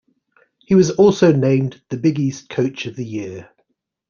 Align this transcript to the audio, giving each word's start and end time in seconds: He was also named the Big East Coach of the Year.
He 0.57 0.73
was 0.73 0.89
also 0.89 1.31
named 1.31 1.79
the 1.89 1.97
Big 1.97 2.19
East 2.19 2.49
Coach 2.49 2.87
of 2.87 2.95
the 2.95 3.05
Year. 3.05 3.51